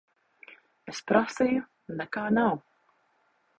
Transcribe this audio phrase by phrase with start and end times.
[0.93, 1.61] Es prasīju.
[2.01, 2.59] Nekā nav.